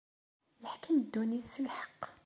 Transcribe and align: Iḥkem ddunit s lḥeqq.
Iḥkem 0.65 0.97
ddunit 1.01 1.45
s 1.53 1.55
lḥeqq. 1.65 2.01